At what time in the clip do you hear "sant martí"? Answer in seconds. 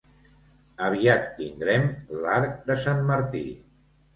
2.87-3.45